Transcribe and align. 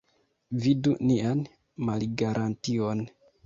Vidu 0.63 0.93
nian 1.11 1.45
malgarantion. 1.85 3.09